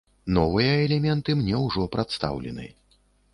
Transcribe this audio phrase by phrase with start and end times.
[0.35, 2.67] Новыя элементы мне ўжо прадстаўлены.